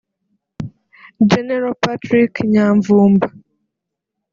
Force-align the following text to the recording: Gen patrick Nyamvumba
Gen 1.29 1.49
patrick 1.83 2.33
Nyamvumba 2.51 3.27